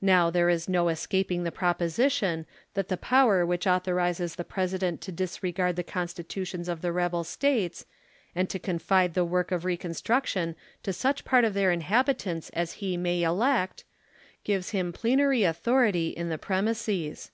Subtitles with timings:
[0.00, 5.02] 14 Xow there is no escaping tlie proposition, that the power which authorizes the President
[5.02, 7.84] to disregard the Constitutions of tlie rebel States,
[8.34, 12.96] and to confide the work of reconstruction to such part of their inliabitants as he
[12.96, 13.84] may elect,
[14.42, 17.30] gives him plenary authority in the premises.